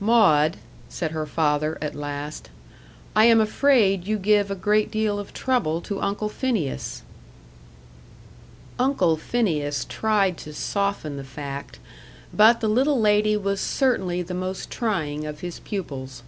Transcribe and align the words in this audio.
"Maud," 0.00 0.56
said 0.88 1.10
her 1.10 1.26
father, 1.26 1.76
at 1.82 1.94
last, 1.94 2.48
"I 3.14 3.26
am 3.26 3.38
afraid 3.38 4.06
you 4.06 4.16
give 4.16 4.50
a 4.50 4.54
great 4.54 4.90
deal 4.90 5.18
of 5.18 5.34
trouble 5.34 5.82
to 5.82 6.00
Uncle 6.00 6.30
Phineas." 6.30 7.02
Uncle 8.78 9.18
Phineas 9.18 9.84
tried 9.86 10.38
to 10.38 10.54
soften 10.54 11.18
the 11.18 11.22
fact, 11.22 11.80
but 12.32 12.60
the 12.62 12.68
little 12.68 12.98
lady 12.98 13.36
was 13.36 13.60
certainly 13.60 14.22
the 14.22 14.32
most 14.32 14.70
trying 14.70 15.26
of 15.26 15.40
his 15.40 15.60
pupils. 15.60 16.22